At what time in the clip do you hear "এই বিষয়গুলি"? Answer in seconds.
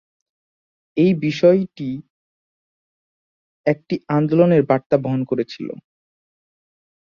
0.97-1.89